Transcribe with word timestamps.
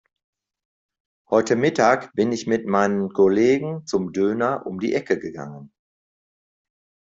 Heute 1.29 1.55
Mittag 1.55 2.13
bin 2.15 2.31
ich 2.31 2.47
mit 2.47 2.65
meinen 2.65 3.09
Kollegen 3.09 3.85
zum 3.85 4.11
Döner 4.13 4.65
um 4.65 4.79
die 4.79 4.95
Ecke 4.95 5.19
gegangen. 5.19 5.71